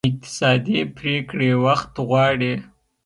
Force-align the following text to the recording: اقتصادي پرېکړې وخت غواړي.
اقتصادي 0.09 0.79
پرېکړې 0.97 1.51
وخت 1.65 1.93
غواړي. 2.07 2.53